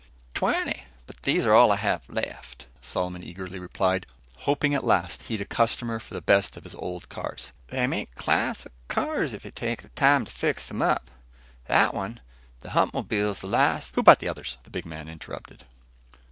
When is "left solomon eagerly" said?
2.09-3.59